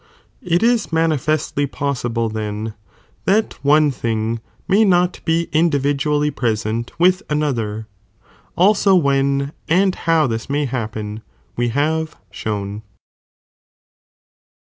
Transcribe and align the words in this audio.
It 0.41 0.63
is 0.63 0.91
manifestly 0.91 1.67
possible 1.67 2.27
then, 2.27 2.73
that 3.25 3.59
one 3.63 3.91
thing 3.91 4.39
may 4.67 4.83
not 4.83 5.23
be 5.25 5.43
individually 5.51 6.31
present 6.31 6.91
with 6.99 7.21
another, 7.29 7.85
also 8.55 8.95
when, 8.95 9.51
and 9.69 9.93
how 9.93 10.25
this 10.25 10.49
may 10.49 10.65
happen, 10.65 11.21
we 11.55 11.67
have 11.69 12.15
shown. 12.31 12.81